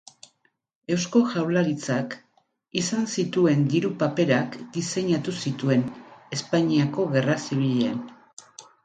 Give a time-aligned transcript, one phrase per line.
[0.93, 2.15] Eusko Jaurlaritzak
[2.81, 5.85] izan zituen diru-paperak diseinatu zituen
[6.39, 8.01] Espainiako Gerra Zibilean.